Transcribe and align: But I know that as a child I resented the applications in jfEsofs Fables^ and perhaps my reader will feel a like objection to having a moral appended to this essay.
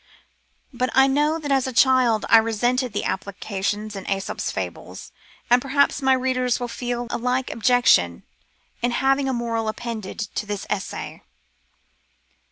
But 0.73 0.89
I 0.95 1.05
know 1.05 1.37
that 1.37 1.51
as 1.51 1.67
a 1.67 1.71
child 1.71 2.25
I 2.27 2.39
resented 2.39 2.91
the 2.91 3.03
applications 3.03 3.95
in 3.95 4.05
jfEsofs 4.05 4.51
Fables^ 4.51 5.11
and 5.47 5.61
perhaps 5.61 6.01
my 6.01 6.13
reader 6.13 6.49
will 6.59 6.67
feel 6.67 7.05
a 7.11 7.19
like 7.19 7.51
objection 7.53 8.23
to 8.81 8.89
having 8.89 9.29
a 9.29 9.33
moral 9.33 9.67
appended 9.67 10.17
to 10.17 10.47
this 10.47 10.65
essay. 10.71 11.21